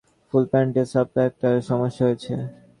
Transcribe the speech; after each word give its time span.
ফুল 0.29 0.43
প্যান্টের 0.51 0.87
সাপ্লাইয়ে 0.93 1.29
একটা 1.29 1.49
সমস্যা 1.69 2.03
হয়েছে। 2.07 2.33